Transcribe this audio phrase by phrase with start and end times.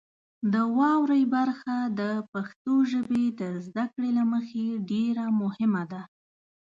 [0.53, 2.01] د واورئ برخه د
[2.33, 6.01] پښتو ژبې د زده کړې له مخې ډیره مهمه ده.